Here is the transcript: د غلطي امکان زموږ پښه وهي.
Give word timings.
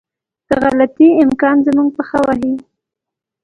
د 0.47 0.49
غلطي 0.61 1.09
امکان 1.23 1.55
زموږ 1.67 1.89
پښه 1.97 2.17
وهي. 2.25 2.53